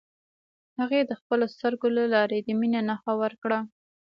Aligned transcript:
هغې 0.79 1.01
د 1.09 1.11
خپلو 1.19 1.45
سترګو 1.55 1.87
له 1.97 2.03
لارې 2.13 2.37
د 2.41 2.49
مینې 2.59 2.81
نښه 2.89 3.13
ورکړه. 3.21 3.59